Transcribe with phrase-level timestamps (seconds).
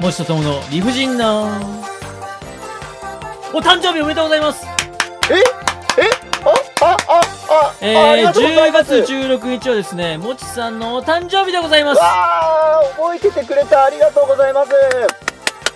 [0.00, 1.60] もちとともの理不尽な。
[3.52, 4.66] お誕生日おめでとうございます。
[5.30, 5.42] え？
[6.44, 6.50] あ、
[6.84, 9.02] あ、あ、あ、えあありがとうござい10ます。
[9.02, 11.98] 月16日はですね、もちさんのお誕生日でございます。
[11.98, 14.70] わあ、覚えててくれたありがとうございます。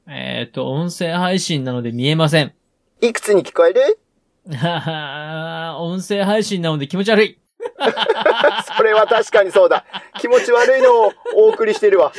[0.09, 2.53] えっ、と、音声配信なので見えません。
[3.01, 3.99] いくつに聞こえる？
[4.57, 4.81] は
[5.73, 7.39] は音声配信なので気持ち悪い。
[8.77, 9.85] それは確かにそうだ。
[10.19, 12.13] 気持ち悪いのをお送りしてるわ。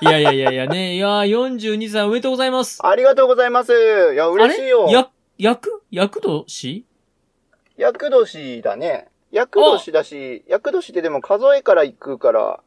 [0.00, 0.94] いやいやいやいやね。
[0.94, 2.80] いやー、42歳おめでとうございます。
[2.84, 3.72] ありがとうございます。
[3.72, 5.82] いや、嬉しいよや、役？
[5.90, 6.84] 役年？
[7.76, 9.08] 厄年だね。
[9.32, 12.60] 厄年だし、厄年ってでも数えから行くから、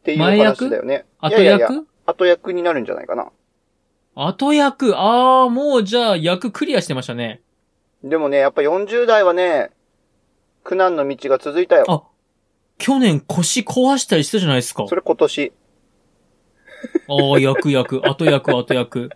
[0.00, 1.06] っていう話だよね。
[1.22, 3.30] い後やいやいや役後役になるんじゃないかな。
[4.16, 4.96] 後役？
[4.96, 7.42] あー、もうじゃあ役クリアしてましたね。
[8.04, 9.70] でもね、やっぱ40代はね、
[10.62, 11.86] 苦難の道が続いたよ。
[11.88, 12.02] あ、
[12.76, 14.94] 去年腰壊したりしたじゃないですかそ。
[14.94, 15.52] れ今年。
[17.08, 19.08] ああ、役役、後役、後役。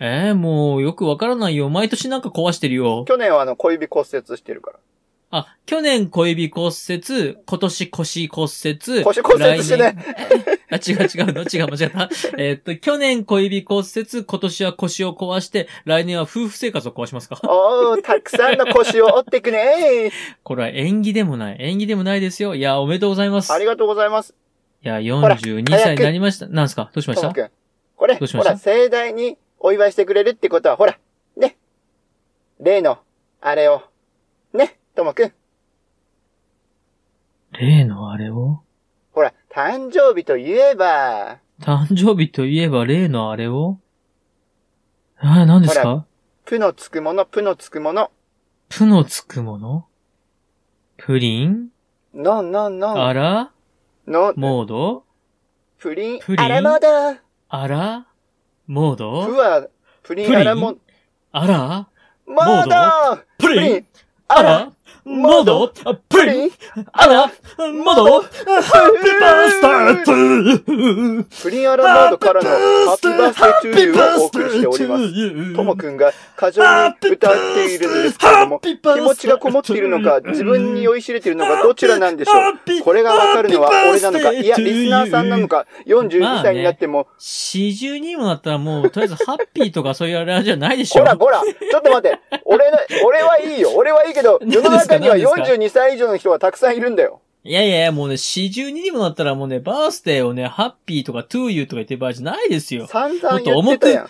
[0.00, 1.70] えー、もうよくわからないよ。
[1.70, 3.06] 毎年なんか壊してるよ。
[3.08, 4.78] 去年はあの、小指骨折してるから。
[5.30, 9.02] あ、去年小指骨折、今年腰骨折。
[9.04, 9.96] 腰骨折してね。
[10.70, 11.42] あ、違う違うの？
[11.42, 12.08] 違う、間違った。
[12.38, 17.40] えーっと、去年小指骨折、今年は腰を壊して、来年は夫婦生活を壊しますか？
[17.44, 20.12] おー、たくさんの腰を折ってくね
[20.44, 21.56] これは縁起でもない。
[21.58, 22.54] 縁起でもないですよ。
[22.54, 23.50] いや、おめでとうございます。
[23.50, 24.34] いありがとうございます。
[24.82, 26.46] や、ら42歳になりました。
[26.46, 26.90] なんですか？
[26.94, 27.32] どうしました？
[27.96, 28.50] これ、どうしました？
[28.50, 30.96] ほら、盛大にお祝いしてくれるってことは、ほら、
[31.36, 31.56] ね。
[32.60, 32.98] 例の、
[33.40, 33.82] あれを。
[34.52, 35.32] ね、ともくん。
[37.52, 38.62] 例のあれを？
[39.12, 43.78] ほら、誕生日といえば、誕生日といえば例のあれを？
[45.18, 46.06] ああ、何ですほか
[46.46, 48.10] プのつくもの、プのつくもの。
[48.70, 49.86] プのつくもの？
[50.96, 51.68] プリン？
[52.14, 52.94] のんのんの。
[52.94, 53.06] ん。
[53.06, 53.52] あら？
[54.06, 55.04] の、モード？
[55.78, 56.46] プリン、プリン？
[56.46, 57.20] あらもだ。
[57.48, 58.06] あら？
[58.66, 59.68] モープドは、
[60.02, 60.38] プリプリン？
[60.38, 60.76] ンあらも、
[61.32, 61.88] あら？
[62.26, 63.60] まだプリン？
[63.60, 63.86] プリン、
[64.28, 64.72] あら？
[65.06, 66.50] あら、モードあプリン？
[66.50, 67.26] プリン、あら？
[67.26, 68.28] モードハッ
[69.04, 70.04] ピーバースデー！
[70.04, 75.54] トゥープリンアラモードからの Happy birthday to you をお送りしております。
[75.54, 76.68] ともくんが過剰に
[77.12, 78.18] 歌っているんです。
[78.18, 82.32] けれども、気持ちがこもっているのか、自分に酔いしれているのか、どちらなんでしょ
[82.80, 82.82] う？
[82.82, 91.02] これがわかるのは俺なのか、いや、リスナーさんなのか、42歳になっても、四十にもなったらもう、とりあえずハッピーとかそういうあれじゃないでしょ。
[91.02, 97.20] ほら、ほら、ちょっと待って、俺の、俺はいいよ、俺はいいけど、世の中には何ですか？42歳以上の人がたくさんいるんだよ。
[97.44, 102.88] いやいやいや、もうね、四十にもなったらもうね、バースデーをね、ハッピーとか to you とか言ってる場合じゃないですよ。
[102.88, 104.08] 散々言ってたやん。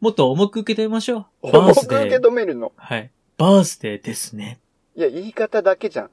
[0.00, 1.52] もっと重く受け止めましょう。
[1.52, 2.20] バ重く受けー。
[2.20, 2.72] 止めるの。
[2.76, 3.10] はい。
[3.36, 4.58] バースデーですね。
[4.96, 6.10] いや、言い方だけじゃん。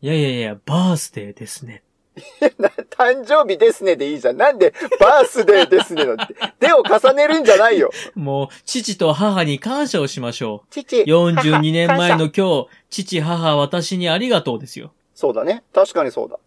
[0.00, 1.82] いやいやいや、バースデーですね。
[2.90, 4.36] 誕生日ですねでいいじゃん。
[4.36, 6.34] なんで、バースデーですねなんて。
[6.58, 7.90] 手を重ねるんじゃないよ。
[8.14, 11.02] もう、父と母に感謝をしましょ父。
[11.02, 11.04] う。
[11.04, 14.92] 42年前の今日、父、母、私にありがとうですよ。
[15.14, 15.62] そうだね。
[15.72, 16.38] 確かにそうだ。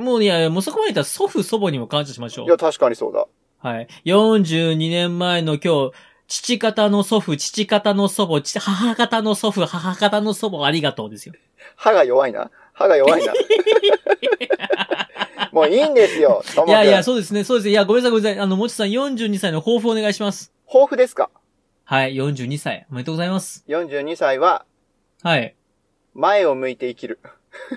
[0.00, 2.46] もういや、もうそこまで言ったら祖父、祖母にも感謝しましょう。
[2.46, 3.26] いや、確かにそうだ。
[3.58, 3.88] はい。
[4.04, 5.92] 42年前の今日、
[6.26, 11.34] 父方の祖父、父方の祖母、父母方の祖父、母方の祖母ありがとうですよ。
[11.76, 12.50] 歯が弱いな。
[12.72, 13.32] 歯が弱いな。
[15.54, 16.42] もういいんですよ。
[16.66, 17.70] いやいや、そうですね、そうですね。
[17.70, 18.40] いや、ごめんなさい、ごめんなさい。
[18.40, 20.52] あの、もちさん42歳の抱負お願いします。
[20.66, 21.30] 抱負ですか？
[21.84, 22.86] はい、42歳。
[22.90, 23.64] おめでとうございます。
[23.68, 24.64] ?42 歳は、
[25.22, 25.54] はい。
[26.14, 27.20] 前を向いて生きる。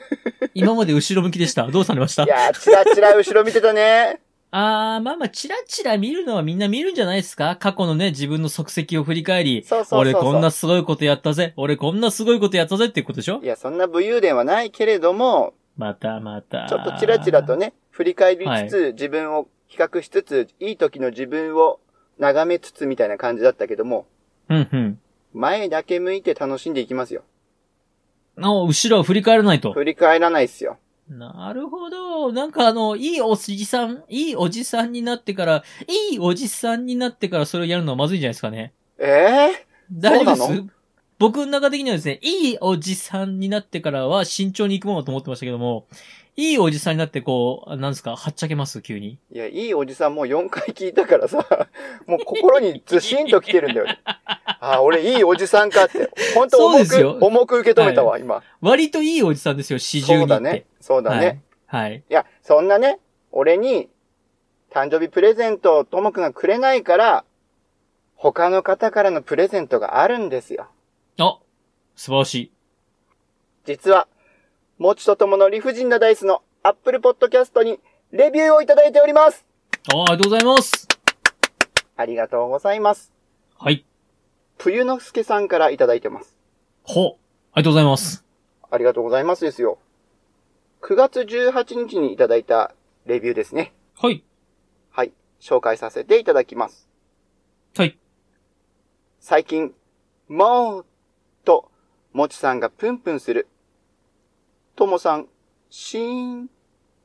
[0.55, 1.67] 今まで後ろ向きでした。
[1.67, 2.23] どうされました？
[2.23, 4.19] いやー、チラチラ後ろ見てたね。
[4.49, 7.57] あー、まあまあ、チラチラ見るのはみんな見るんじゃないですか？
[7.59, 13.41] 過去のね、自分の足跡を振り返り、そうそうそうそう俺こんなすごいことやったぜ、俺こんなすごいことやったぜっていうことでしょ？
[13.43, 16.67] いや、そんな武勇伝はないけれども、またまた。
[16.67, 21.79] ちょっとチラチラとね、振り返りつつ、自分を比較しつつ、いい時の自分を
[22.17, 24.07] 眺めつつみたいな感じだったけども、
[24.49, 24.99] うんうん。
[25.33, 27.23] 前だけ向いて楽しんでいきますよ。
[28.41, 29.73] あ、後ろを振り返らないと。
[29.73, 30.77] 振り返らないっすよ。
[31.09, 32.31] なるほど。
[32.31, 35.63] なんかあの、いいおじさん、いいおじさんになってから、
[36.11, 38.73] いいおじさんになってからそれをやるのはまずいんじゃないですかね。
[38.99, 40.76] ええ大丈夫です？
[41.19, 45.87] 僕の中的にはですね、いいおじさんになってからは慎重に行くものだと思ってましたけども、
[46.35, 48.83] いいおじさんになってこう、なんですか、はっちゃけます？
[48.83, 49.17] 急に。
[49.31, 51.43] いや、いいおじさんもう4回聞いたからさ、
[52.05, 53.99] もう心にずしんと来てるんだよね。
[54.59, 56.11] あ、俺いいおじさんかって。
[56.35, 58.43] 本当そう重ですよく、重く受け止めたわ、今。
[58.61, 60.27] 割といいおじさんですよ、四十にって。
[60.27, 60.65] そうだね。
[60.79, 61.41] そうだね。
[61.65, 61.89] はい。
[61.89, 62.03] はい。
[62.07, 62.99] いや、そんなね、
[63.31, 63.89] 俺に、
[64.69, 67.23] 誕生日プレゼントをともくんがくれないから、
[68.15, 70.67] 他の方からのプレゼントがあるんですよ。
[71.19, 71.39] あ、
[71.95, 72.51] 素晴らしい。
[73.65, 74.07] 実は、
[74.77, 77.79] もちとともの理不尽なダイスのアップルポッドキャストに
[78.11, 79.45] レビューをいただいております。
[79.93, 80.87] あありがとうございます。
[81.95, 83.11] ありがとうございます。
[83.57, 83.85] はい。
[84.57, 86.37] 冬之助さんからいただいてます。
[86.83, 87.17] ほ。
[87.53, 88.23] ありがとうございます。
[88.69, 89.79] ありがとうございますですよ。
[90.81, 92.75] 9月18日にいただいた
[93.07, 93.73] レビューですね。
[93.95, 94.23] はい。
[94.91, 95.11] はい。
[95.41, 96.87] 紹介させていただきます。
[97.75, 97.97] はい。
[99.19, 99.73] 最近、
[100.27, 100.96] もう、と、
[102.17, 103.47] もちさんがプンプンする、
[104.75, 105.27] ともさん、
[105.69, 106.49] シーン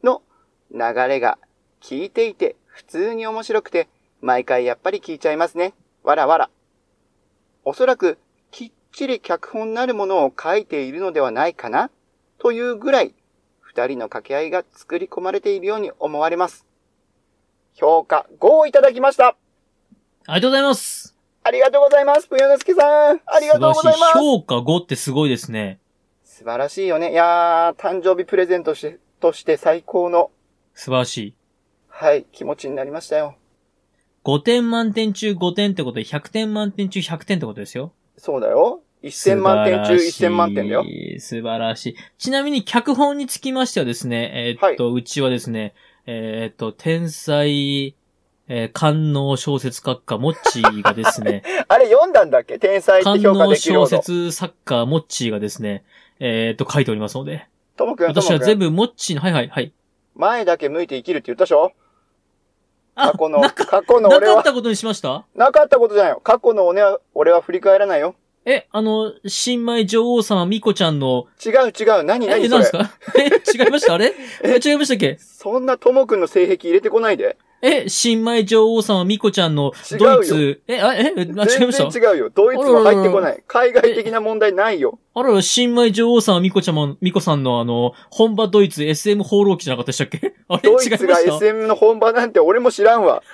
[0.02, 0.22] の
[0.70, 1.36] 流れが
[1.82, 3.90] 聞いていて普通に面白くて、
[4.22, 5.74] 毎回やっぱり聞いちゃいますね。
[6.02, 6.50] わらわら。
[7.62, 8.16] おそらく、
[8.50, 11.90] きっちり脚本なるものを書いているのではないかな
[12.38, 13.14] というぐらい、
[13.60, 16.64] 二人の掛け合いが作り込まれているように思われます。
[17.74, 19.26] 評価5をいただきました。
[19.26, 19.36] あ
[20.28, 21.21] りがとうございます。
[21.44, 22.28] ありがとうございます。
[22.28, 23.20] ぷよのすけさん。
[23.26, 24.18] ありがとうございます。
[24.18, 25.80] 評価5ってすごいですね。
[26.24, 27.12] 素晴らしいよね。
[27.12, 30.30] いやー、誕生日プレゼントして、として最高の、
[30.74, 31.34] 素晴らしい。
[31.88, 33.36] はい、気持ちになりましたよ。
[34.24, 37.92] 5点満点中5点ってことで100点満点中100点ってことですよ。
[38.16, 38.80] そうだよ。
[39.02, 40.84] 1000万点中1000万点だよ。。
[41.18, 41.96] 素晴らしい。
[42.18, 45.74] ちなみに脚本につきましてはですね、えーっと、うちはですね、
[46.06, 47.96] えーっと、天才、
[48.54, 52.58] えー、官能小説作家、モッチーがですね、 あれ読んだんだっけ？
[52.58, 53.86] 天才って官評価能小できるほど。
[53.86, 55.84] 説作家、モッチーがですね、
[56.20, 57.46] えーっと、書いておりますので、
[57.78, 58.46] ともくん、と私はもくん。
[58.46, 59.72] 全部モッチーの、はいはいはい。
[60.16, 61.72] 前だけ向いて生きるって言ったでしょ？
[62.94, 65.24] あ過去の、なか、過去のな俺は、かったことにしました？
[65.34, 66.20] なかったことじゃないよ。
[66.22, 68.14] 過去の俺は、俺は振り返らないよ。
[68.44, 72.04] え、あの、新米女王様、ミコちゃんの、違う違う。
[72.04, 72.60] 何え、何それ？
[72.60, 72.72] 何です。
[72.72, 72.90] か？
[73.16, 73.94] え、違いました？
[73.94, 74.12] あれ？
[74.44, 75.16] え、違いましたっけ？
[75.18, 77.38] そんなともくんの性癖入れてこないで。
[77.62, 82.30] え、新米女王様、ミコちゃんのドイツ、え、あ、え、え、間違えました全然違うよ。
[82.34, 83.42] ドイツは入ってこない。
[83.46, 84.98] 海外的な問題ないよ。
[85.14, 90.34] あらら、新米女王様、ミコちゃま、ミコさんのあの、本場ドイツ SM 放浪記じゃなかったでしたっけ？
[90.48, 90.62] あれ？
[90.64, 93.22] ドイツが SM の本場なんて俺も知らんわ。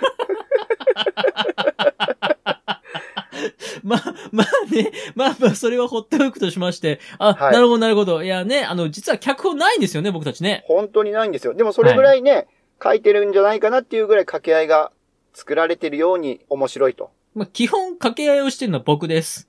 [3.83, 7.01] まあ、まあね、まあまあ、それはほっておくとしまして。
[7.19, 8.23] あ、はいなるほど、なるほど。
[8.23, 10.65] いやね、あの、実は脚本ないんですよね、僕たちね。
[10.67, 11.55] 本当にないんですよ。
[11.55, 12.47] でもそれぐらいね、
[12.83, 14.93] 書いてるんじゃないかなっていうぐらい掛け合いが
[15.35, 17.11] 作られてるように面白いと。
[17.35, 19.49] まあ、基本掛け合いをしてるのは僕です。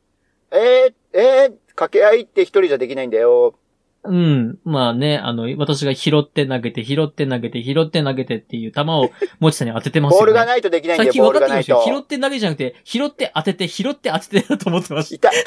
[0.51, 3.55] えー、えー、掛け合いって一人じゃできないんだよ。
[4.03, 4.59] うん。
[4.63, 10.21] まあね、あの、私が拾って投げて、拾って投げて、拾って投げてっていう球を、もちさんに当ててますよ、ね。
[10.21, 11.97] ボールがないとできないんだよ、ボールがない分かってきましたよ。
[11.97, 12.07] 拾とっ。
[12.07, 15.29] て投げじゃなくて、拾って当てて、拾って当ててだと思ってました。
[15.29, 15.43] 痛い。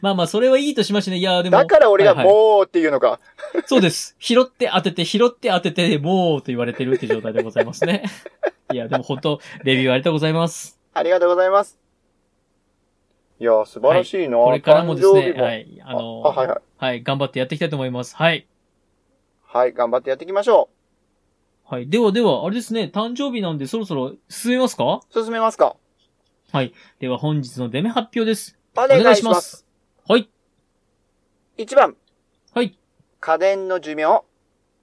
[0.00, 1.18] まあまあ、それはいいとしましてね。
[1.18, 1.56] いや、でも。
[1.56, 3.20] だから俺がはいはいもうっていうのか。
[3.66, 4.16] そうです。
[4.18, 8.04] 拾って当てて、拾って当てて、もうと言われてるって状態でございますね。
[8.72, 10.80] いや、でも本当、レビューありがとうございます。
[10.92, 11.78] ありがとうございます。
[13.40, 16.58] いや、素晴らしいな、これからもですね、はい、あのあはいはい。
[16.78, 18.16] はい、頑張ってやっていきたいと思います。
[18.16, 18.46] はい。
[19.42, 20.68] はい、頑張ってやっていきましょ
[21.64, 21.88] はい。
[21.88, 25.00] ではでは、あれですね、誕生日なんでそろそろ進めますか？
[25.14, 25.22] う。
[25.22, 25.76] 進めますか
[27.00, 28.56] では本日のデメ発表です。
[28.76, 29.40] おお願願いしま。
[29.40, 29.63] す。
[31.58, 31.96] 1番、
[32.52, 32.78] はい。
[33.20, 34.22] 家電の寿命。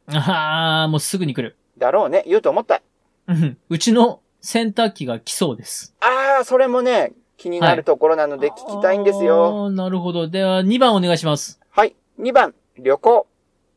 [0.07, 1.57] あー、もうすぐに来る。
[1.77, 2.23] だろうね。
[2.27, 2.81] 言うと思った。
[3.27, 5.93] うんうちの洗濯機が来そうです。
[5.99, 9.65] ああ、それもね、気になるところなので聞きたいんですよ。
[9.65, 10.27] あーなるほど。
[10.27, 11.59] では、2番お願いします。
[11.69, 11.95] はい。
[12.19, 13.27] 2番、旅行。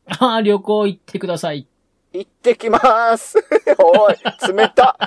[0.07, 1.67] あー、旅行行ってください。
[2.13, 3.37] 行ってきます。
[3.77, 4.15] おい、
[4.53, 4.97] 冷た。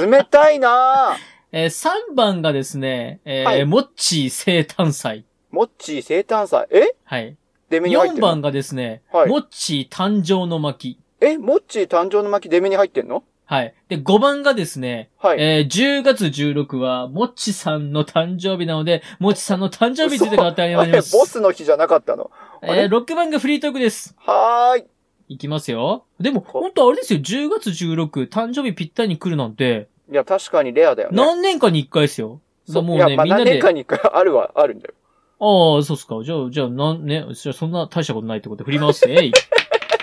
[0.00, 1.14] 冷たいな
[1.52, 1.68] えー
[2.10, 5.24] 3番がですね、えーはいモッチー生誕祭。
[5.50, 6.66] モッチー生誕祭？
[6.70, 6.94] え？
[7.04, 7.36] はい。
[7.70, 8.26] デメに入って4んの？
[8.28, 10.98] 番がですね、はいモッチー誕生の巻。
[11.20, 13.24] え、モッチー誕生の巻デメに入ってんの？
[13.46, 13.74] はい。
[13.88, 15.40] で、5番がですね、はい。
[15.40, 21.16] えー10月16は、もっちさんの誕生日なので、もっちさんの誕生日について語ってあげあれ、ます。
[21.16, 22.30] ボスの日じゃなかったの？
[22.60, 22.82] あれ？
[22.82, 24.14] えー6番がフリートークです。
[24.18, 24.86] はーい。
[25.30, 26.04] いきますよ。
[26.20, 31.16] でも、ほんとあれですよ、10月16、誕生日ぴったりに来るなんて、いや、確かにレアだよね。
[31.16, 32.40] 何年かに1回ですよ。
[32.66, 34.94] そうもうねまあ、みんなで何年かに一回あるは、あるんだよ。
[35.40, 36.22] ああ、そうっすか。
[36.24, 39.30] じゃあ、じゃあ、なん、ね、じゃあそんな大したことないってことで振りますね。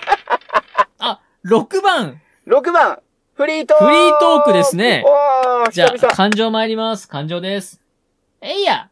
[1.00, 3.00] あ、6番6番、
[3.34, 6.15] フリートークフリートークですねおー、じゃあ。
[6.15, 7.10] 感情参ります。
[7.10, 7.82] 感情です。
[8.39, 8.89] えいや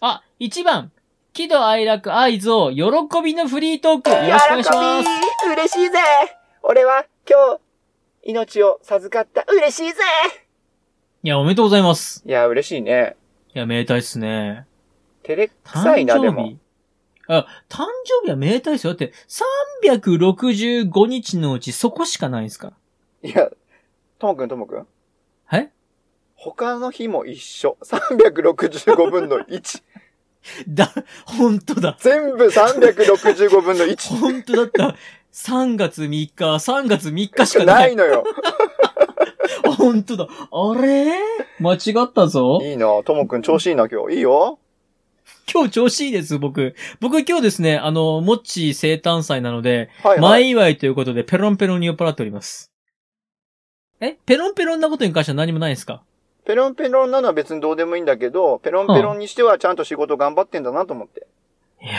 [0.00, 0.90] あ、1番、
[1.32, 4.10] 喜怒哀楽愛憎、喜びのフリートーク。
[4.10, 5.04] よろしくお願いします。
[5.04, 5.98] 喜び嬉しいぜ
[6.62, 7.60] 俺は今日、
[8.30, 9.44] 命を授かった。
[9.52, 10.00] 嬉しいぜ
[11.22, 12.24] いや、おめでとうございます。
[12.26, 13.14] いや、嬉しいね。
[13.54, 14.66] いや、めでたいっすね。
[15.28, 16.42] 照れく誕さいな、でも。
[16.42, 16.58] 生日。
[17.28, 18.94] あ、誕生日はめでたいですよ。
[18.94, 19.12] だって、
[19.82, 22.72] 365日のうちそこしかないんですか？
[23.22, 23.30] ら。
[23.30, 23.50] いや、
[24.18, 24.86] ともくんともくん
[25.44, 25.70] はい
[26.34, 27.76] 他の日も一緒。
[27.82, 29.82] 365分の1。
[30.68, 30.94] だ、
[31.26, 31.98] 本当だ。
[32.00, 34.16] 全部365分の1。
[34.16, 34.96] 本当だった。
[35.34, 37.74] 3月3日、3月3日ししかかな。
[37.74, 38.24] ないいのよ。
[39.76, 40.26] 本当だ。
[40.26, 41.12] あれ？
[41.60, 42.60] 間違ったぞ。
[42.62, 44.14] いいな、ともくん調子いいな、今日。
[44.14, 44.58] いいよ。
[45.52, 46.74] 今日調子いいです、僕。
[47.00, 50.20] 僕今日ですね、あの、もっち生誕祭なので、はい、はい。
[50.20, 52.70] 前祝いということで、ペロンペロンに酔っ払っております。
[54.00, 56.02] えペロンペロンなことに関しては何もないですか？
[56.44, 61.26] ペロンペロンなのは別にどうでもいいんだけど、ペロンペロンにしてはちゃんと仕事頑張ってんだなと思って。
[61.82, 61.92] いや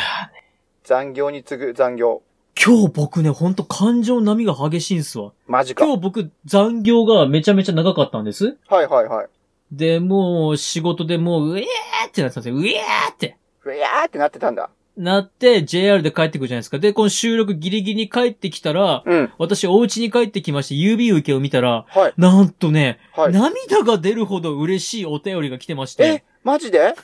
[0.83, 2.21] 残業に次ぐ残業。
[2.62, 5.31] 今日僕ね、ほんと感情の波が激しいんすわ。
[5.48, 5.86] マジか。
[5.86, 8.57] 今日僕残業がめちゃめちゃ長かったんです。
[8.67, 9.27] はいはいはい。
[9.72, 12.56] で、もう仕事でもう、うえーってなってたんですよ。
[12.56, 13.38] うえーって。
[13.60, 14.70] ふやーってなってたんだ。
[14.98, 16.80] なって、JR で帰ってくるじゃないですか。
[16.80, 19.32] で、この収録ギリギリに帰ってきたら、うん。
[19.38, 22.14] 私お家に帰ってきまして、郵便受けを見たら、はい。
[22.18, 23.34] なんとね、はい。
[23.34, 26.96] 涙が出るほど嬉しいお便りが来てましてえ、マジで？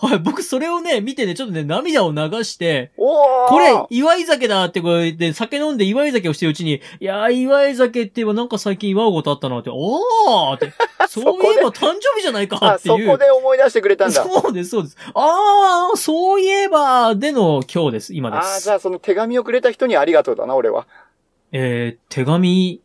[0.00, 10.72] はい、僕それをね、見てね、ちょっとね、涙を流して、おーこれ、祝い酒だってこう言って、酒飲んで祝い酒をしてるうちに、いやー、祝い酒って言えばなんか最近祝うことあったなって、おーって、
[11.08, 13.06] そういえば誕生日じゃないかあ、っていう。
[13.06, 14.24] そこで思い出してくれたんだ。
[14.24, 14.96] そうです、そうです。
[15.14, 18.64] あー、そういえば、での今日です、今でああ、す。
[18.64, 20.86] じゃあその手紙をくれた人にありがとうだな、俺は。
[21.52, 22.80] えー、手紙、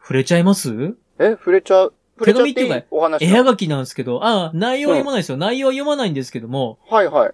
[0.00, 0.94] 触れちゃいます？
[1.18, 1.94] え、触れちゃう。
[2.22, 5.36] 手紙っていうかお話絵はがきなんですけど、あー、内容は読まないですよ。
[5.38, 7.32] 内容は読まないんですけども、はいはい。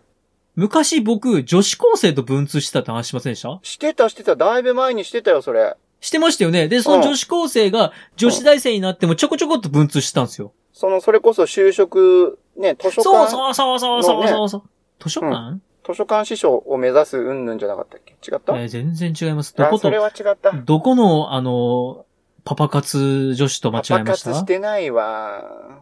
[0.57, 3.59] 昔僕、女子高生と文通してたって話しませんでした？
[3.63, 4.37] してたしてた。
[4.37, 5.77] だいぶ前にしてたよ、それ。
[6.01, 6.67] してましたよね。
[6.69, 10.53] で、その女子高生が女子大生になってもちょこちょこっと文通してたんですよ。
[10.73, 14.63] その、それこそ就職、ね、図書館、そうそうそうそうそうそうそう。
[14.99, 18.13] 図書館、図書館師匠を目指すうんぬんじゃなかったっけ？
[18.15, 19.55] 違った、えー全然違います。
[19.55, 20.53] どあ、ことそれ、は違った。
[20.53, 22.07] どこの、あの、
[22.45, 24.31] パパ活女子と間違えました？
[24.31, 25.81] パパ活してないわ。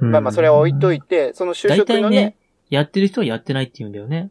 [0.00, 2.36] うんまあまあ、それは置いといて、その就大職のね体ね、、
[2.70, 4.30] やってる人はやってないって言うんだよね。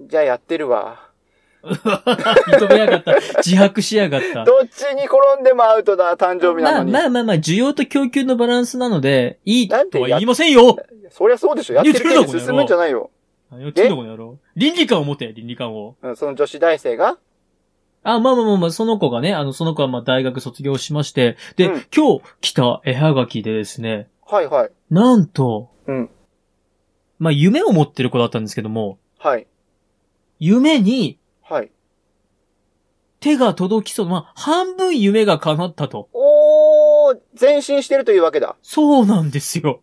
[0.00, 1.10] じゃあやってるわ。
[1.64, 3.14] 認めやがった。
[3.42, 4.44] 自白しやがった。
[4.46, 6.92] どっちに転んでもアウトだ、誕生日なまあのに。
[6.92, 10.76] まあまあまあ、需要と供給のバランスなので、いいとは言いませんよ
[11.10, 11.74] そりゃそうでしょ。
[11.74, 13.10] やってる言ってるだろ手に進むんじゃないよ。
[13.50, 14.38] 何を言ってんのこの野郎。
[14.56, 15.96] 倫理観を持て、倫理観を。
[16.02, 17.18] うん、その女子大生が？
[18.04, 24.70] あ、まあまあまあまあ、その子がね、あの、その子はまあ大学卒業しまして、で、うん今日来た絵はがきでですね、はいはい。
[24.90, 26.10] なんと、うん。
[27.18, 29.46] まあ夢を持ってる子だったんですけども、はい。
[30.38, 31.70] 夢にはい。
[33.20, 36.08] 手が届きそう、まあ半分夢が叶ったと。
[36.12, 38.56] おー、前進してるというわけだ。
[38.62, 39.80] そうなんですよ。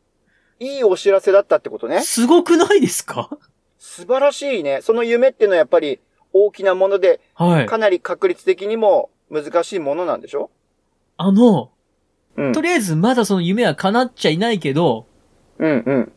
[0.59, 2.01] いいお知らせだったってことね。
[2.01, 3.29] すごくないですか？
[3.79, 4.81] 素晴らしいね。
[4.81, 5.99] その夢っていうのはやっぱり
[6.33, 7.65] 大きなもので、はい。
[7.65, 10.49] かなり確率的にも難しいものなんでしょ？
[11.17, 11.71] あの、
[12.37, 12.53] うん。
[12.53, 15.05] とりあえずまだその夢は叶っちゃいないけど、
[15.57, 16.11] うんうん。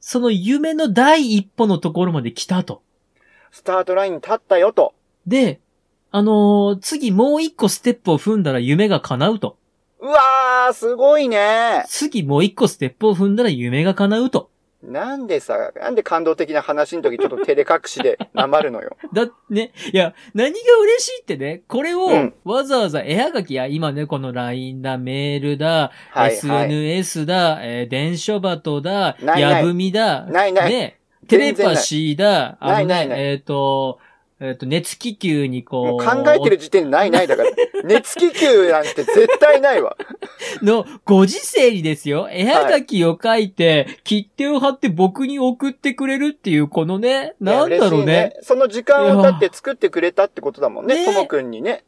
[0.00, 2.82] その夢の第一歩のところまで来たと。
[3.50, 4.94] スタートラインに立ったよと。
[5.26, 5.60] で、
[6.10, 9.56] あのー次もう一個ステップを踏んだら夢が叶うと。
[10.00, 11.84] うわー、すごいね。
[11.88, 14.50] 次もう一個ステップを踏んだら夢が叶うと。
[14.86, 18.96] なんでさ、なんで感動的な話の時ちょっと照れ隠しで なまるのよ。
[19.12, 26.32] だ、ね、いや、何が嬉しいってね、これをうんわざわざ絵はがきや、今ね、この LINE だ、メールだ、はいはい。
[26.34, 30.98] SNS だ、えー電書バトだ、ないないやぶみだ、ないないね、
[31.28, 33.98] テレ全然ないパシーだ、あのね、ないないないえっ、と、
[34.40, 37.50] えっ、と、熱気球にこう、もう考えてる時点でないないだから。
[37.84, 39.96] 熱気球なんて絶対ないわ。
[40.60, 48.36] の、ご時世にですよ、絵はがきを書いて、切手を貼って僕に送ってくれるっていう、このね、なんだろういや嬉しいね。
[48.42, 51.84] その時間をだって作ってくれたってことだもんね、ねともくんにね。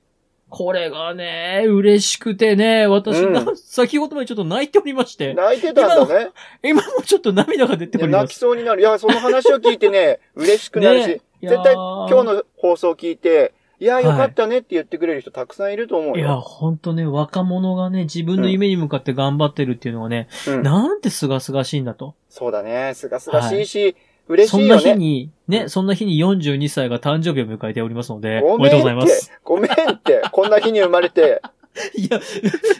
[0.48, 6.30] これがね、嬉しくてね、私、うんな先ほどまでちょっと泣いておりまして、泣いてたんだね。
[6.62, 8.22] 今も ちょっと涙が出ております。
[8.22, 8.80] 泣きそうになる。
[8.80, 16.16] いや、その話を聞いてね、嬉しくなるし、ね絶対今日の放送を聞いて、いや、よかったねって言ってくれる人たくさんいると思うよ。
[16.16, 22.14] いや、ほんとね、若者がね、自分の夢に向かって頑張ってるっていうのはね、うん、なんて清々しいんだと。
[22.30, 22.94] そうだね。
[22.94, 23.94] すがすがしいし、
[24.28, 24.80] 嬉しいよね。
[24.80, 29.32] そんな日に、ね、そんな日に42歳が誕生日を迎えておりますので、おごめでとうございます。
[29.44, 30.22] ごめんって。
[30.32, 31.42] こんな日に生まれて。
[31.94, 32.18] いや、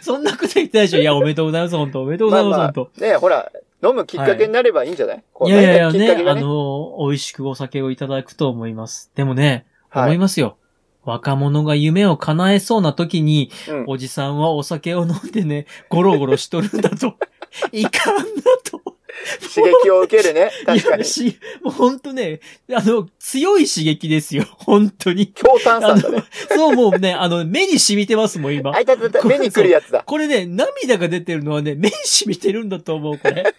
[0.01, 0.99] そんなこと言ってないでしょ。
[0.99, 3.51] いや、おめでとうございます、本当おめでとうございます、まあまあ本当ねほら、
[3.83, 6.29] 飲むきっかけになればいいんじゃない、こういやいやいやね、ね。
[6.29, 9.11] あの、美味しくお酒をいただくと思います。
[9.15, 10.57] でもね、はい思いますよ。
[11.03, 17.15] 若者が夢を叶えそうな時に、うんおじさんはお酒を飲んでね、ゴロゴロしとるんだと。
[17.71, 18.23] いかんな
[18.63, 18.81] と。
[19.53, 20.51] 刺激を受けるね。
[20.65, 21.03] 確かにいや。
[21.03, 22.39] し、もうほんとね、
[22.71, 24.45] あの、強い刺激ですよ。
[24.59, 25.27] 本当に。
[25.27, 28.79] 強炭酸だね。、そうもうね、あの、目に染みてますもん、今あ。
[28.79, 30.03] いたたた、目に来るやつだ。
[30.05, 33.43] これね、涙が出てるのはね、目に染みてるんだと思う、これ。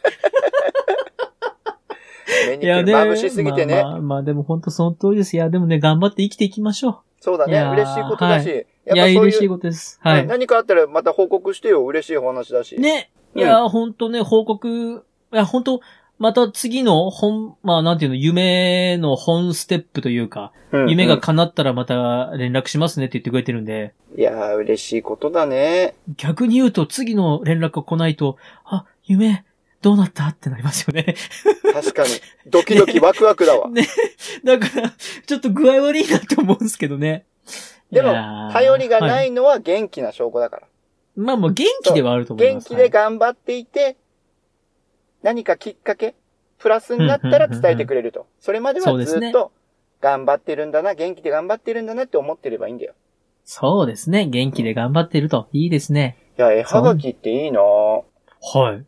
[2.48, 2.92] 目に来る。
[2.92, 3.74] 眩しすぎてね。
[3.74, 5.34] まあまあ、まあでも本当その通りです。
[5.34, 7.60] いや、でもね、頑張って生きていきましょそうだね。
[7.60, 8.48] 嬉しいことだし。
[8.48, 8.66] う。
[8.84, 9.98] やっいや、嬉しいう、いことです。
[10.02, 10.26] はい。
[10.26, 11.84] 何かあったらまた報告してよ。
[11.84, 12.78] 嬉しいお話だし。
[12.78, 13.10] ね。
[13.34, 15.80] いや、ほんとね、報告、いや、ほんと、
[16.18, 25.94] また次の本、まあなんていうの、夢の本ステップというか、うん夢が叶ったらまた連絡しますねって言ってくれてるんで、いやー、嬉しいことだね。
[26.16, 29.44] 逆に言うと次の連絡が来ないと、あ、夢、
[29.80, 31.14] どうなったってなりますよね。
[31.72, 32.08] 確かに。
[32.48, 33.68] ドキドキワクワクだわ。
[33.70, 33.86] ね。
[34.44, 34.92] だから、
[35.26, 37.24] ちょっと具合悪いなって思うんですけどね。
[37.90, 38.12] でも
[38.52, 40.62] 頼りがなはいのは元気な証拠だから。
[41.16, 42.68] まあもう元気ではあると思います。
[42.68, 43.96] 元気で頑張っていて、
[45.22, 46.14] 何かきっかけ、
[46.58, 48.26] プラスになったら伝えてくれると。
[48.40, 49.52] それまではずっと
[50.00, 52.94] 頑張ってるんだな、元気で頑張ってるんだなって思ってればいいんだよ。
[53.44, 54.26] そうですね。
[54.26, 55.48] 元気で頑張ってると。
[55.52, 56.16] いいですね。
[56.38, 58.02] いや、絵はがきっていいなぁ
[58.40, 58.84] はい。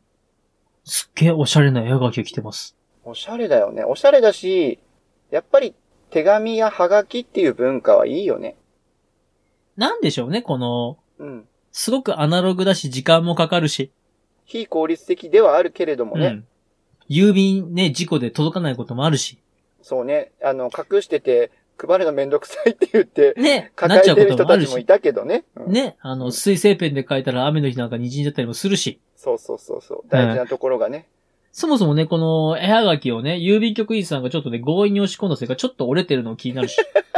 [0.85, 2.77] すっげえおしゃれな絵がき来てます。
[3.05, 3.85] おしゃれだよね。
[3.85, 4.79] おしゃれだし、
[5.31, 5.75] やっぱり
[6.11, 8.57] 手紙やはがきっていう文化はいいよね。
[9.77, 11.49] なんでしょうね、この、うん。
[11.73, 13.93] すごくアナログだし、時間もかかるし。
[14.51, 16.27] 非効率的ではあるけれどもね。
[16.27, 16.45] うん。
[17.09, 19.39] 郵便ね、事故で届かないこともあるし。
[19.83, 20.33] そうね。
[20.43, 24.65] あの、隠してて、配るのめんどくさいって言って、ね、な抱えてるっちゃうこともあるし。
[24.67, 25.45] 人たちもいたけどね。
[25.57, 29.01] うんね、あの、水性ペンで書いたら雨の日なんか滲んじゃったりもするし。
[29.17, 30.03] そうそうそうそう。
[30.09, 31.07] 大事なところがね。
[31.53, 36.77] そもそもね、この絵はがきをね、郵便局員さんがちょっとね、強引に押し込んだせいか、ちょっと折れてるの気になるし。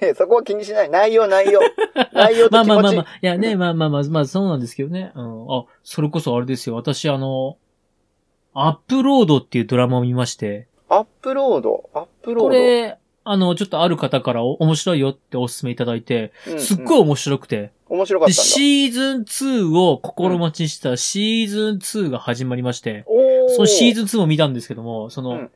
[0.00, 0.90] えそこは気にしない。
[0.90, 1.60] 内容、内容。
[2.12, 2.72] 内容まと気持ち。
[2.72, 3.06] あまあまあまあ。
[3.22, 5.12] いやね、まあまあまあ、まあそうなんですけどね。
[5.14, 5.46] うん。
[5.50, 6.74] あ、それこそあれですよ。
[6.76, 7.56] 私あの、
[8.54, 12.48] アップロードっていうドラマを見まして、アップロード、アップロード？
[12.48, 18.42] これ、あの、ちょっとある方からお面白いよってお勧めいただいて、うんうんすっごい面白くて、で、面白かったんだ。
[18.42, 25.50] シーズン2を心待ちにしたシーズン2が始まりまして、おそのシーズズン2も見たんですけども、その、うん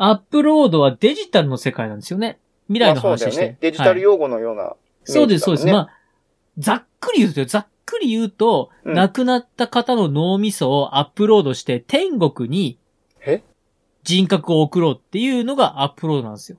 [0.00, 2.38] アップロードはデジタルの世界なんですよね。
[2.68, 3.30] 未来の話して。
[3.30, 3.58] そうだよね。
[3.60, 5.66] デジタル用語のような、はいそうです、そうです。
[5.66, 5.88] ねまあ、
[6.58, 12.78] ざっくり言うとよ、ざっくり言うと、うん亡くなった方の脳みそをアップロードして天国に
[13.24, 13.42] え？
[14.02, 16.58] 人格を送ろうっていうのがアップロードなんですよ。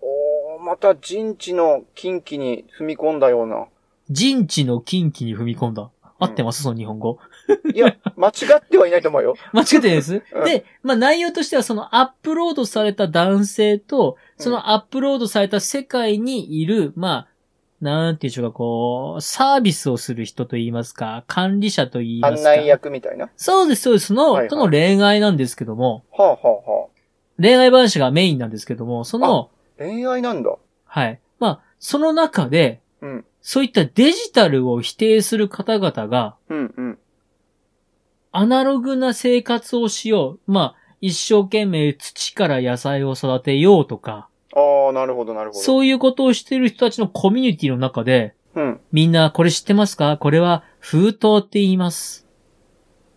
[0.00, 3.66] おーまた人知の近畿に踏み込んだような。
[4.10, 5.90] 人知の近畿に踏み込んだ。
[6.18, 6.62] 合ってます？
[6.62, 7.18] その日本語。
[7.74, 9.34] いや、間違ってはいないと思うよ。
[9.52, 10.22] 間違ってないです？
[10.34, 17.28] うんで、まあ内容としてはそのアップロードされた男性と、そのアップロードされた世界にいる、まあ、
[17.80, 22.50] なんていうんでしょうか、こう、サービスをする人と言いますか、管理者と言いますか。
[22.50, 23.30] 案内役みたいな？
[23.36, 24.06] そうです、そうです。
[24.06, 26.88] その、はいはいとの恋愛なんですけども、はあ、はあは
[27.40, 30.56] 恋愛話がメインなんですけども、その、あ、恋愛なんだ。
[30.86, 31.20] はい。
[31.38, 33.24] まあ、その中で、うん。
[33.40, 36.98] そういったデジタルを否定する方々が、うん、うん。
[38.38, 40.52] アナログな生活をしよう。
[40.52, 45.60] まあ、一生懸命土から野菜を育てようとか、ああ、なるほど、なるほど。
[45.60, 48.80] そういうことをしている人たちのコミュニティの中で、うん。
[48.92, 50.18] みんなこれ知ってますか？
[50.18, 52.28] これは封筒って言います。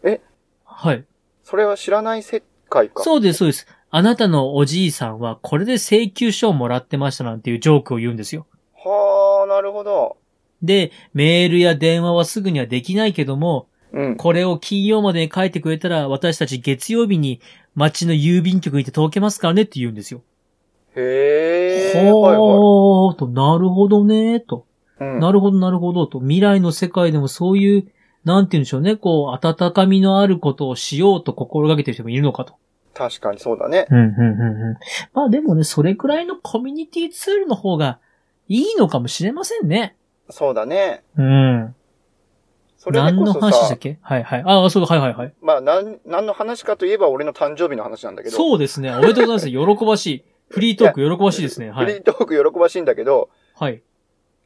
[0.04, 0.22] え？
[0.66, 1.06] はい。
[1.44, 3.04] それは知らない世界か。
[3.04, 3.68] そうです、そうです。
[3.92, 8.48] あなたのおじいさんはこれで請求書をもらってましたなんていうジョークを言うんですよ。
[8.74, 10.18] はあ、なるほど。
[10.64, 14.16] で、メールや電話はすぐにはできないけども、うん。
[14.16, 17.42] これを金曜までに書いてくれたら私たち月曜日に
[17.76, 20.22] 町の郵便局に行って届けますからねって言うんですよ。
[20.96, 21.98] へえ。
[21.98, 24.66] はいはほーと、なるほどねと。
[25.00, 25.04] い。
[25.04, 25.20] うん。
[25.20, 26.20] なるほど、なるほどと。
[26.20, 27.88] 未来の世界でもそういう、
[28.24, 32.56] なんて言うんでしょうね、こう、温かみのあることをしようと心がけてる人もいるのかと。
[32.94, 33.88] 確かにそうだね。
[33.90, 34.78] うん、うん、うん、うん。
[35.14, 38.00] まあでもね、それくらいのコミュニティツールの方が
[38.48, 39.96] いいのかもしれませんね。
[40.30, 41.04] そうだね。
[41.18, 41.76] うん。
[42.82, 44.00] それで何のこそさ話でしたっ、け？
[44.02, 44.44] はいはい。
[44.44, 45.34] ああ、そう、はいはいはい。
[45.40, 48.36] まあ、なん、何の話かといえば俺の誕生日の話なんだけど。
[48.36, 48.92] そうですね。
[48.92, 49.78] おめでとうございます。
[49.78, 50.26] 喜ばしい。
[50.50, 51.70] フリートーク喜ばしいですね。
[51.70, 51.86] はい。
[51.86, 53.84] フリートーク喜ばしいんだけど、はい。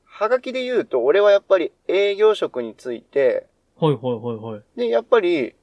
[0.04, 3.48] はがきで言うと、俺はやっぱり営業職について、
[3.80, 4.64] はいはいはいはい。
[4.76, 5.56] で、やっぱり、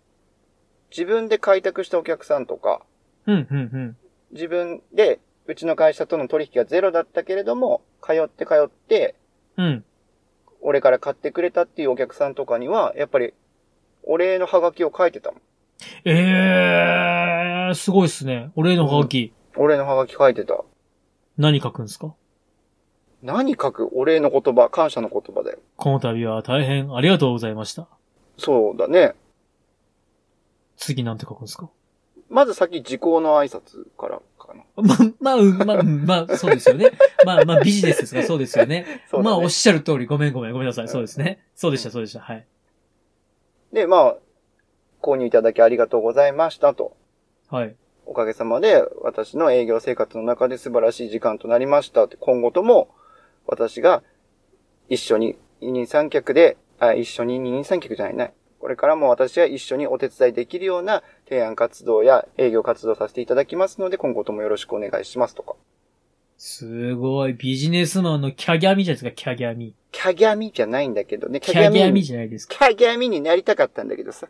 [0.90, 2.80] 自分で開拓したお客さんとか、
[3.26, 3.96] うん、うん、うん。
[4.32, 9.14] 自分で、うちの会社との取引がゼロだったけれども、通って通って、
[9.58, 9.84] うん。
[10.62, 13.34] 俺から買ってくれたっていうお客さんとかには、やっぱり、
[14.04, 15.40] お礼のハガキを書いてたもん。
[16.04, 18.50] えー、すごいっすね。
[18.54, 19.32] お礼のハガキ。
[19.56, 20.62] お礼のハガキ書いてた。
[21.36, 22.14] 何書くんですか？
[23.22, 23.90] 何書く？
[23.92, 25.58] お礼の言葉、感謝の言葉だよ。
[25.76, 27.88] この度は大変ありがとうございました。
[28.38, 29.14] そうだね。
[30.76, 31.68] 次なんて書くんですか？
[32.28, 34.20] まず先、時効の挨拶から。
[34.76, 36.90] ま、まあ、うんまあ、うんまあ、そうですよね。
[37.24, 39.02] まあ、まあ、ビジネスですが、そうですよね。
[39.10, 40.88] そうだねまあ、おっしゃる通り、ごめんごめん、ごめんなさい。
[40.88, 41.44] そうですね。
[41.54, 42.20] そうでした、そうでした。
[42.20, 42.46] はい。
[43.72, 44.16] で、まあ、
[45.02, 46.96] 購入いただきありがとうございましたと。
[47.48, 47.76] はい。
[48.06, 52.16] おかげさまで、私の営業生活の中で素晴らしい時間となりましたって。
[52.18, 52.88] 今後とも、
[53.46, 54.02] 私が
[54.88, 58.34] 一緒に二人三脚で、あ、一緒に二人三脚じゃないね。
[58.62, 65.56] これからも私は一緒にお手伝いできるような提案活動や営業活動させていただきますので、今後ともよろしくお願いしますとか。
[66.38, 67.34] すごい。
[67.34, 69.74] ビジネスマンのキャギャミじゃないですか、キャギャミ。
[69.90, 71.40] キャギャミじゃないんだけどね。
[71.40, 72.54] キャギャミにじゃないですか。
[72.54, 74.28] キャギャミになりたかったんだけどさ。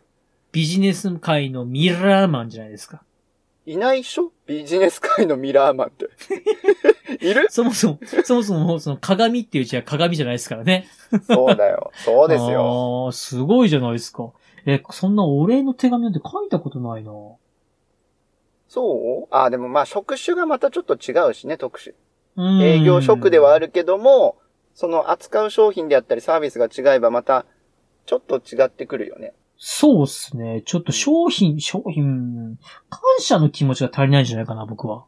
[0.51, 3.03] ビジネス界のミラーマンじゃないですか。
[3.65, 4.31] いないっしょ？
[4.45, 6.09] ビジネス界のミラーマンって。
[7.25, 7.47] いる？
[7.49, 10.87] そもそも、そもそも、その鏡っていう字は鏡じゃないですからね。
[11.27, 11.91] そうだよ。
[11.95, 13.05] そうですよ。
[13.05, 14.31] ああ、すごいじゃないですか。
[14.65, 17.11] え、そんなお礼の手紙なんて書いたことないな。
[18.67, 19.27] そう？
[19.31, 21.93] あ、でもまあ職種がまたちょっと違うしね、特殊。
[22.35, 24.37] うん営業職ではあるけども、
[24.73, 27.45] その扱う商品であったりサービスが違えばまた、
[28.05, 29.33] ちょっと違ってくるよね。
[29.65, 30.61] そうっすね。
[30.65, 32.57] ちょっと商品、商品、
[32.89, 35.05] 感謝の気持ちが足りないんじゃないかな、僕は。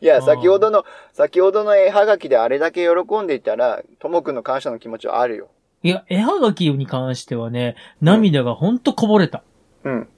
[0.00, 5.48] いや、うん先ほどの、先ほどの絵はがきであれだけ喜んでいたら、ともくんの感謝の気持ちはあるよ。
[5.84, 9.44] いや、絵はがきに関してはね、涙がほんとこぼれた。
[9.84, 10.08] うん。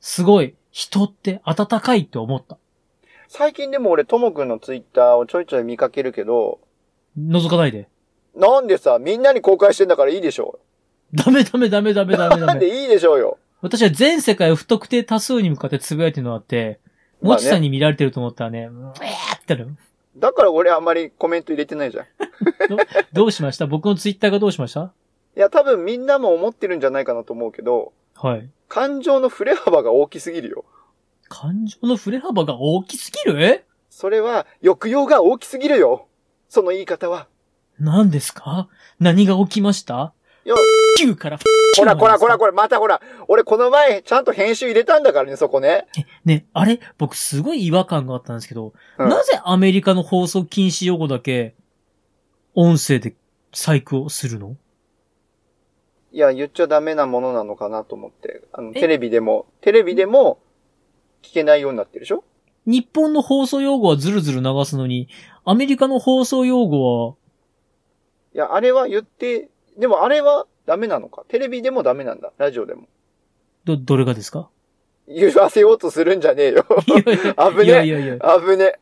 [0.00, 2.56] すごい、人って温かいって思った。
[3.28, 6.58] 最近でも俺ともくんのツイッターをちょいちょい見かけるけど、
[7.18, 7.86] 覗かないで。
[8.34, 10.58] なんでさ、みんなに公開してんだからいいでしょ
[11.24, 12.40] ダメダメダメダメダメう。
[12.40, 12.46] ダメ。
[12.46, 13.38] なんでいいでしょうよ。
[13.60, 16.80] 私は全世界不特定多数に向かってつぶやいてるのがあって、
[17.22, 19.76] まあねもちさんに見られてると思ったらね、うえーってなる。
[20.16, 22.04] だから俺あんまりコメント入れてないじゃん。
[22.04, 22.08] い
[23.12, 23.66] どうしました？
[23.66, 24.92] 僕のツイッターがどうしました？
[25.34, 28.48] や、多分みんなも思ってるんじゃないかなと思うけど、はい。
[28.68, 30.64] 感情の振れ幅が大きすぎるよ。
[31.28, 33.64] 感情の振れ幅が大きすぎる？
[33.90, 36.06] それは、抑揚が大きすぎるよ。
[36.48, 37.28] その言い方は。
[37.80, 38.68] 何ですか？
[39.00, 40.12] 何が起きました？
[40.46, 40.54] いや、
[41.00, 43.00] ?9 からこらこらこらまたほら。
[43.28, 45.86] 俺この前、ちゃんと編集入れたんだからね、そこね。
[46.24, 46.80] ね、あれ？
[46.98, 51.54] 僕すごい違和感があったんですけど、うんなぜアメリカの放送禁止用語だけ、
[52.54, 53.14] 音声で
[53.52, 54.56] 細工をするの？
[56.12, 58.42] いや、言っちゃダメなものなのかなと思って。
[58.52, 58.80] あの、え？
[58.80, 60.38] テレビでも、テレビでも、
[61.22, 62.22] 聞けないようになってるでしょ？
[62.66, 65.08] 日本の放送用語はずるずる流すのに、
[65.44, 67.14] アメリカの放送用語は、
[68.34, 71.24] いや、あれは言って、でもあれはダメなのか？
[71.28, 72.32] テレビでもダメなんだ？
[72.38, 72.88] ラジオでも。
[73.64, 74.48] ど、どれがですか？
[75.06, 76.64] 言わせようとするんじゃねえよ。
[76.86, 78.18] 危ねいやいやいや。
[78.18, 78.78] 危ね。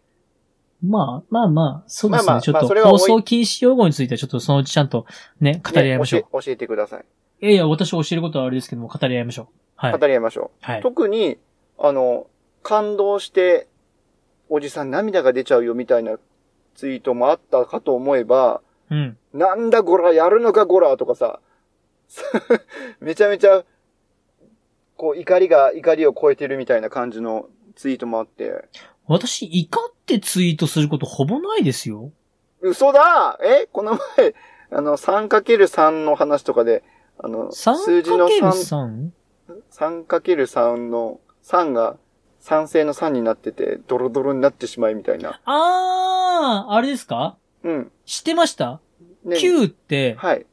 [0.85, 2.27] まあ、まあまあ、そうですね。
[2.27, 5.07] まあまあちょっとまあそれは置い放送禁止用語についてはちょっとそのうちちゃんと
[5.41, 6.21] ね、語り合いましょう。
[6.21, 7.05] ね教え教えてください。
[7.41, 9.47] いやいや、私教えることはあれですけども、語り合いましょう。
[9.77, 9.93] はい。
[9.99, 10.65] 語り合いましょう。
[10.65, 10.81] はい。
[10.83, 11.39] 特に、
[11.79, 12.27] あの、
[12.63, 13.67] 感動して、
[14.49, 16.19] おじさん涙が出ちゃうよみたいな
[16.77, 18.61] ツイートもあったかと思えば、
[18.93, 19.19] うん。
[19.33, 21.41] なんだこら、やるのかこら、とかさ、
[23.01, 23.65] めちゃめちゃ、
[24.97, 28.69] こう、怒りが怒りを超えてるみたいな感じのツイートもあって、
[29.09, 32.13] 私、怒ってツイートすることほぼないですよ。
[32.61, 33.67] 嘘だえ？
[33.73, 34.35] この前、
[34.71, 36.85] あの、3×3 の話とかで、
[37.19, 39.11] あの、数字の3、3×3?
[39.73, 41.97] 3×3 の3が
[42.39, 45.41] 賛成の3になってて、ドロドロになってしまいみたいな。
[45.45, 47.37] あー、あれですか？
[47.65, 47.93] うん。
[48.05, 48.81] 知ってました、
[49.25, 50.47] ね ?9 ってはい。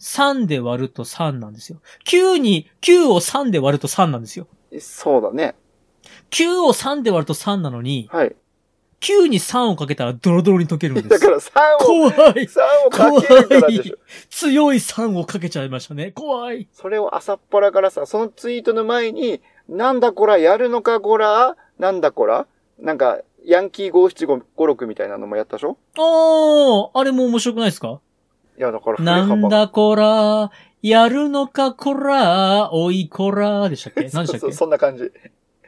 [0.00, 1.80] 3で割ると3なんですよ。
[2.06, 4.46] 9に、9を3で割ると3なんですよ。
[4.78, 5.54] そうだね。
[6.30, 8.34] 9を3で割ると3なのに、はい。
[9.00, 11.08] 9に3をかけたらドロドロに溶けるんです。
[11.10, 13.96] だから3を、怖い3をかけるからでしょ。
[14.30, 16.12] 強い3をかけちゃいましたね。
[16.12, 16.68] 怖い。
[16.72, 22.46] それを朝っぱらからさ、そのツイートの前に、なんだこら、やるのかこら、なんだこら、
[22.78, 25.76] なんか、ヤンキー57556みたいなのもやったでしょ？
[25.96, 28.00] あー、あれも面白くないですか？
[28.58, 30.50] いや、だからなんだこら、
[30.82, 34.08] やるのかこら、おいこら、でしたっけ？
[34.12, 34.40] 何でしたっけ？
[34.40, 35.10] そうそんな感じ。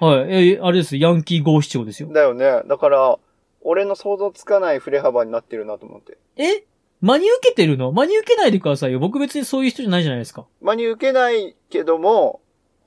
[0.01, 0.53] はい。
[0.55, 0.97] え、あれです。
[0.97, 2.09] ヤンキー五七五ですよ。
[2.13, 2.63] だよね。
[2.67, 3.19] だから、
[3.63, 6.19] 俺の想像つかない振れ幅になってるなと思って。
[6.37, 6.65] え？
[7.01, 7.91] 真に受けてるの？
[7.93, 8.99] 真に受けないでくださいよ。
[8.99, 10.47] 僕別にそういう人じゃないじゃないですか。
[10.61, 12.41] 真に受けないけども、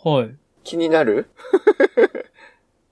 [0.04, 0.36] はい。
[0.64, 1.30] 気になる？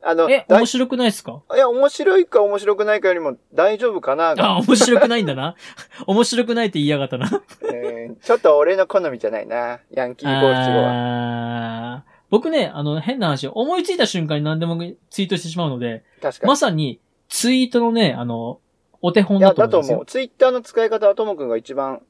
[0.06, 1.42] あの、え、面白くないですか？
[1.56, 5.56] いや、面白いか面白くないかよりも大丈夫かなあ、面白くないんだな。
[6.08, 7.30] 面白くないって言いやがったな。
[7.74, 9.80] えーちょっと俺の好みじゃないな。
[9.92, 12.04] ヤンキー五七五は。
[12.30, 14.78] 僕ね、あの、変な話、思いついた瞬間に何でも
[15.10, 16.48] ツイートしてしまうので、確かに。
[16.50, 18.60] まさに、ツイートのね、あの、
[19.02, 20.06] お手本いや、だと思うんですよだと思う。。
[20.06, 22.02] ツイッターの使い方はともくんが一番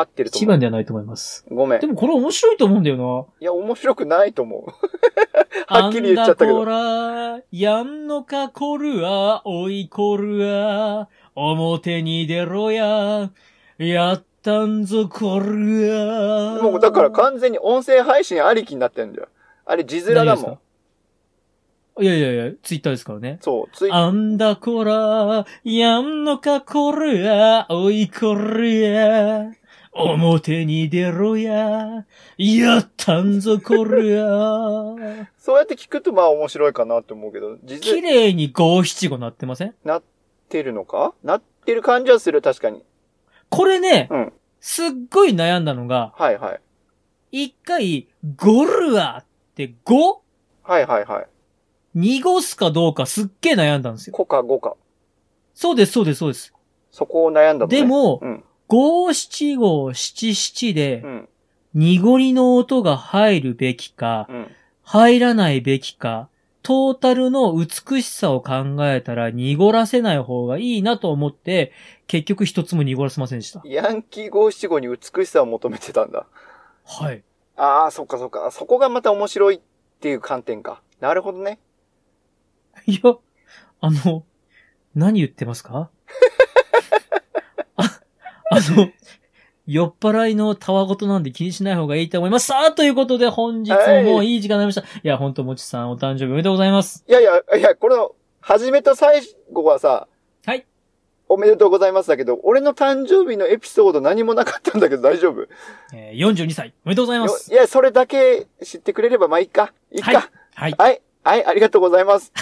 [0.00, 0.44] 合ってると思う。
[0.44, 1.44] 一番ではないと思います。
[1.50, 1.86] ごめんで。
[1.86, 3.26] もこれ面白いと思うんだよな。
[3.40, 4.64] いや、面白くないと思う。
[5.66, 13.30] はっきり言っちゃったけどあんだこら、やんのかこるわ、おいこるわ、表に出ろや、
[13.78, 16.62] やったんぞこるわ。
[16.62, 19.28] もうだから完全に音声配信ありきになってんだよ。
[19.66, 20.58] あれ字面だもん。
[22.00, 23.38] いやいやいや、ツイッターですからね。
[23.40, 29.50] そう、ツイあんだこら、やんのかこるわ、おいこるや、
[29.92, 34.96] 表に出ろや、やったんぞこるわ。
[35.38, 39.74] そうやって聞くとまあ面白いかなって思うけど、字綺面麗に五七五なってません？
[39.84, 40.02] なっ
[40.48, 41.14] てるのか？
[41.24, 42.84] なってる感じはする、確かに。
[43.48, 46.60] これね、うんすっごい悩んだのが、はいはい。
[47.30, 49.24] 一回、ゴルアっ
[49.54, 49.94] て5
[50.64, 51.26] はいはいはい。
[51.94, 54.14] 濁すかどうかすっげえ悩んだんですよ。
[54.16, 54.76] 五か五か。
[55.54, 56.52] そうです、そうです、そうです。
[56.90, 57.78] そこを悩んだのね。
[57.78, 58.44] で、もう、ん。
[58.68, 61.28] 五七五七七でう、ん。
[61.74, 64.46] 濁りの音が入るべきか、うん。
[64.82, 66.28] 入らないべきか、
[66.62, 71.72] トータルの美しさを考えたら濁らせない方がいいなと思って、
[72.06, 73.62] 結局一つも濁らせませんでした。
[73.64, 76.26] ヤンキー五七五に美しさを求めてたんだ。
[76.84, 77.22] はい。
[77.56, 78.50] ああ、そっかそっか。
[78.50, 79.60] そこがまた面白いっ
[80.00, 80.82] ていう観点か。
[81.00, 81.58] なるほどね。
[82.86, 83.14] いや、
[83.80, 84.24] あの、
[84.94, 85.90] 何言ってますか？
[88.50, 88.90] あ、あの、
[89.66, 92.46] 酔っ払いのたわごとなんで気にしない方がいいと思います。
[92.46, 94.80] さあ、ということで本日もいい時間になりました。
[94.80, 97.04] いや、ほんと、もちさんお誕生日おめでとうございます。
[97.06, 99.20] いやいや、いや、これの、初めと最
[99.52, 100.08] 後はさ、
[100.46, 100.64] はい。
[101.28, 105.46] おめでとうございますだけど、俺の誕生日のエピソード何もなかったんだけど大丈夫？
[105.94, 107.52] えー、42歳おめでとうございます。
[107.52, 109.74] よいや、それだけ知ってくれればまあいいか。
[109.92, 110.30] いいか。
[110.54, 110.74] はい。
[110.78, 111.02] はい。
[111.24, 112.32] はい、ありがとうございます。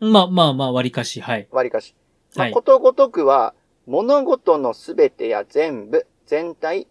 [0.00, 1.46] まあまあまあ、割かし、はい。
[1.52, 1.94] 割かし。
[2.34, 3.54] まあ、はいことごとくは、
[3.86, 6.88] 物事のすべてや全部、全体、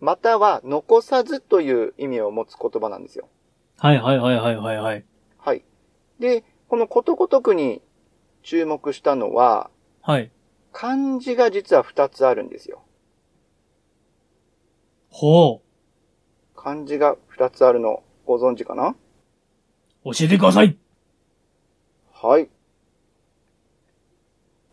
[0.00, 3.28] または残さずという意味を持つ言葉なんですよ。
[3.76, 5.04] はいはいはいはいはいはい。
[5.38, 5.62] はい。
[6.18, 7.80] で、このことごとくに
[8.42, 9.70] 注目したのは、
[10.02, 10.30] はい。
[10.72, 12.82] 漢字が実は2つあるんですよ。
[15.10, 15.62] ほ
[16.54, 18.94] 漢字が2つあるのご存知かな？
[20.04, 20.14] う。
[20.14, 20.76] 教えてください
[22.12, 22.48] はい。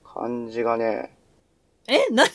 [0.04, 1.15] 漢字がね、
[1.88, 2.28] え何？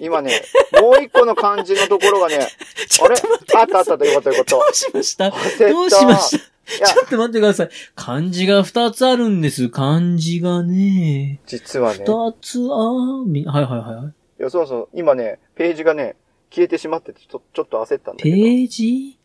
[0.00, 0.42] 今ね、
[0.80, 2.38] もう一個の漢字のところがね、
[3.02, 3.14] あれ？
[3.60, 4.62] あったあったとよかったよかったど。
[4.70, 5.30] うしました？
[5.30, 5.36] ど
[5.84, 6.44] うしました？
[6.44, 7.70] やちょっと待ってください。
[7.94, 9.68] 漢字が二つあるんです。
[9.68, 11.40] 漢字がね。
[11.46, 14.40] 実はね、二つあみ、はいはいはい。
[14.40, 16.16] いや、そうそう、今ね、ページがね、
[16.50, 18.36] 消えてしまってて、ちょちょっと焦ったんだペけど。
[18.36, 19.18] ージ？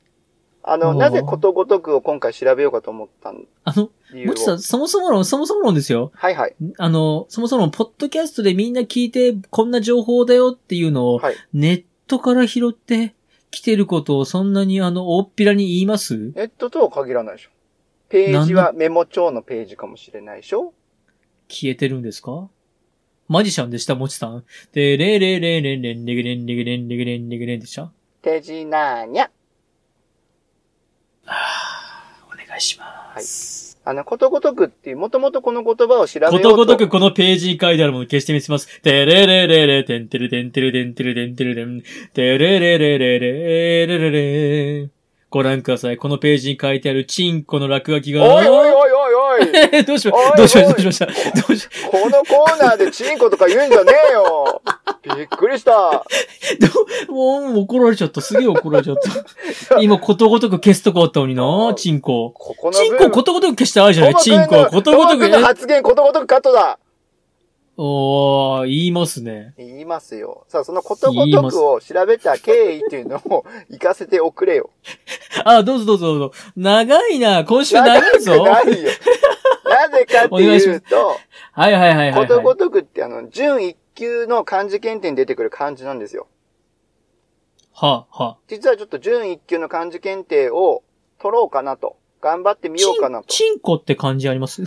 [0.62, 3.90] あの、なぜことごとくを今回調べようかと思ったあの、
[4.26, 4.44] もち。
[4.44, 6.12] さん、そもそも論、そもそも論ですよ。
[6.14, 6.56] はいはい。
[6.78, 11.36] あの、そもそも、ポッドキャストでみんな聞いて、こんな情報だよっていうのを、はい。
[11.54, 13.16] ネットから拾って
[13.52, 16.32] きてることをそんなにあの、大っぴらに言います？
[16.36, 17.50] ネットとは限らないでしょ。
[18.10, 20.74] ページはメモ帳のページかもしれないでしょ
[21.48, 22.50] 消えてるんですか？
[23.28, 24.44] マジシャンでした、もちさん。
[24.72, 27.92] で、レーレーレーレンレンレゲレンレゲレンレゲレンレゲレンでした？
[28.24, 29.30] ページなーにゃ。
[31.28, 33.69] お願いします。
[33.90, 36.34] あの、ことごとくっていう、もともとこの言葉を調べよう。
[36.34, 38.82] ことごとくこのページに書いてあるもの消してみせます。
[38.82, 41.82] てれれれれ、てんてるてんてるてんてるてんてるてん、
[42.14, 44.90] てれれれれれれれれ
[45.32, 45.98] ご覧ください。
[45.98, 48.24] このページに書いてあるチンコの落書きが。
[48.32, 49.09] おいおいおいおい
[49.86, 50.38] どうしましまおい。
[50.38, 51.06] どうしました。
[51.06, 51.12] ど
[51.50, 54.62] うしこのコーナーでチンコとか言うんじゃねえよ。
[55.16, 55.72] びっくりした。
[57.08, 58.22] どもう怒られちゃった。
[58.22, 58.98] すげえ怒られちゃっ
[59.70, 59.80] た。
[59.82, 62.32] 今ことごとく消すとこあったのにな、チンコ。
[62.32, 64.16] ここのチンコことごとく消してあるじゃない。
[64.16, 66.80] チンコはことごとくの発言ことごとくカットだ
[67.82, 69.54] おー、言いますね。
[69.58, 70.44] 言いますよ。
[70.50, 74.72] さあ、そのことごとくを調べた経緯っていうのを行かせておくれよ。
[75.46, 76.32] あ、どうぞどうぞどうぞ。
[76.58, 77.46] 長いな。
[77.46, 78.44] 今週長いぞ。
[78.44, 78.90] 長くないよ。
[79.64, 81.16] なぜかっていうと、
[81.54, 82.58] はいはいはいはい、ことごはい。
[82.58, 86.28] とくってあの、準一級の漢字検定に出てくる漢字なんですよ。
[87.72, 88.38] はあ、はあ。
[88.50, 90.84] 実はちょっと準一級の漢字検定を
[91.18, 91.96] 取ろうかなと。
[92.22, 93.28] 頑張ってみようかなと。
[93.30, 94.64] チンコって漢字あります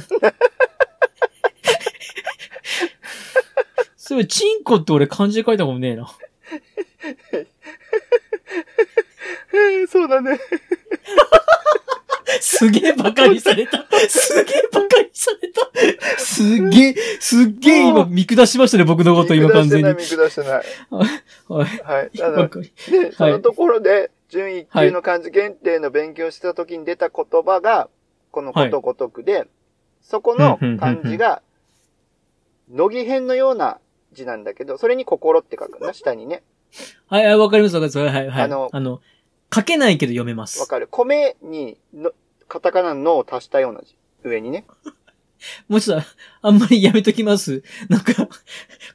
[4.13, 6.11] それ、チンコって俺漢字で書いたことねえな。
[9.55, 10.39] えーそうだね。
[12.41, 13.85] すげえバカにされた。
[14.09, 16.19] すげえバカにされた。
[16.19, 19.95] すげえ、すっげえ今見下しましたね、僕のこと今完全に。
[19.95, 21.65] 見下してない、見下してはい。
[21.65, 21.83] ない。
[21.83, 22.11] はい。
[22.11, 27.89] ただ、バカにで、そのところで、準一級の漢字検定の勉強した時に出た言葉が、
[28.31, 29.47] このことごとくで、
[30.03, 31.43] そこの漢字が、
[32.71, 33.79] 乃木編のような
[34.13, 36.43] 字なんだけど、それに心って書くんだ、下にね。
[37.09, 37.99] はい、はいわかります、わかります。
[37.99, 38.43] はい、はい。
[38.45, 39.01] あのあの、
[39.55, 40.67] 書けないけど読めまわす。
[40.67, 40.89] かる。
[40.91, 42.13] 米にの、
[42.49, 43.97] カタカナののを足したような字。
[44.25, 44.65] 上にね。
[45.69, 46.05] もしさ、
[46.41, 47.63] あんまりやめときます。
[47.89, 48.29] なんか、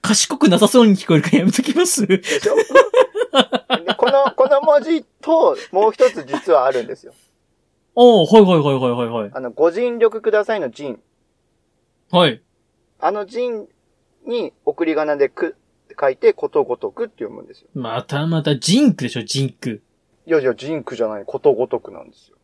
[0.02, 2.08] 賢くなさそうに聞こえるからやめときます。
[2.08, 2.56] でしょ？
[2.56, 7.14] でこの、この文字と、もう一つ実はあるんですよ。
[7.96, 9.32] おー、はいはいはいはいはいはい。
[9.34, 11.02] あの、ご尽力くださいの尽。
[12.12, 12.42] はい。
[13.00, 13.68] あの尽
[14.28, 17.68] に送り仮名でくって書いて、ことごとくって読むんですよ。
[17.74, 19.82] またまた、ジンクでしょ、ジンク。
[20.26, 22.38] いやいや、尽くじゃない、ことごとくなんですよ。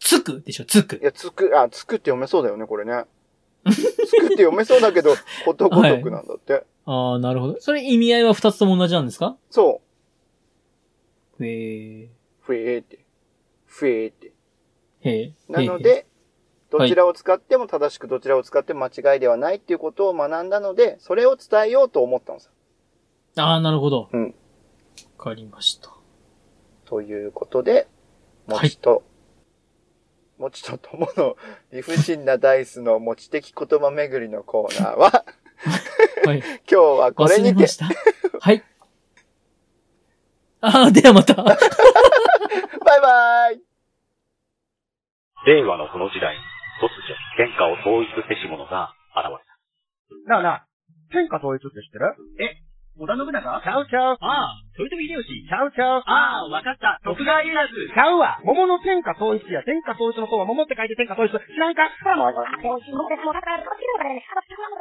[0.00, 1.02] つくでしょ、つくい。
[1.02, 3.04] や、つく、あ、つくって読めそうだよね、これね。
[3.70, 5.14] つくって読めそうだけど、
[5.44, 6.64] ことごとくなんだって。
[6.86, 7.60] あー、なるほど。
[7.60, 9.36] それ意味合いは二つとも同じなんですか？
[9.50, 9.80] そ
[11.40, 12.06] へー。
[12.06, 12.08] う。
[12.40, 12.98] ふえーって。
[13.66, 14.32] ふえーって。
[15.00, 15.52] へー。
[15.52, 16.06] なので、
[16.76, 22.50] どちらを使っても正しくどちらを使っても間違いではないっていうことを学んだので、それを伝えようと思ったんですよ。
[23.36, 24.08] あー、なるほど。
[24.12, 24.34] うん
[25.16, 25.90] わかりました。
[26.84, 27.86] ということで、
[28.48, 29.04] もちと、
[30.36, 31.36] もちとともの
[31.72, 35.24] 理不尽なダイスの持ち的言葉巡りのコーナーは、
[36.26, 36.38] はい。
[36.68, 37.66] 今日はこれにて。
[38.40, 38.64] はい。
[40.60, 41.34] あー、ではまた。
[41.34, 41.56] バイ
[43.00, 43.60] バイ
[45.46, 46.36] 令和のこの時代、
[46.80, 49.54] 突如、天下を統一せし者が現れた。
[50.26, 50.66] なあなあ、
[51.12, 52.14] 天下統一って知ってる？
[52.40, 52.58] え、
[52.94, 53.42] 織田信長？
[53.42, 54.18] ちゃうちゃう。
[54.22, 55.46] ああ、豊臣秀吉。
[55.46, 56.02] ちゃうちゃう。
[56.06, 57.00] ああ、わかった。
[57.02, 57.66] 徳川家康。
[57.66, 58.38] ちゃうわ。
[58.44, 59.62] 桃の天下統一や。
[59.66, 61.32] 天下統一の方は桃って書いて天下統一。
[61.34, 61.90] 知らんか？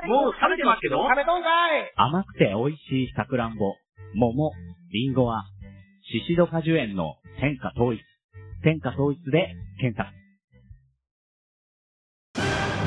[0.06, 3.74] もう食べてますけど食べとんかい甘くて美味しいさくらんぼ、
[4.14, 4.52] 桃、
[4.92, 5.46] りんごは、
[6.06, 8.02] シシド果樹園の天下統一。
[8.64, 10.23] 天下統一で検索。